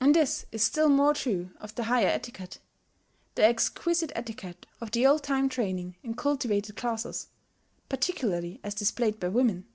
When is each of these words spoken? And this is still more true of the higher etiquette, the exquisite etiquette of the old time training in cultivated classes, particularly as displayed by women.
And 0.00 0.14
this 0.14 0.46
is 0.52 0.62
still 0.62 0.88
more 0.88 1.12
true 1.12 1.50
of 1.58 1.74
the 1.74 1.82
higher 1.82 2.06
etiquette, 2.06 2.60
the 3.34 3.44
exquisite 3.44 4.12
etiquette 4.14 4.64
of 4.80 4.92
the 4.92 5.04
old 5.04 5.24
time 5.24 5.48
training 5.48 5.96
in 6.04 6.14
cultivated 6.14 6.76
classes, 6.76 7.26
particularly 7.88 8.60
as 8.62 8.76
displayed 8.76 9.18
by 9.18 9.26
women. 9.26 9.66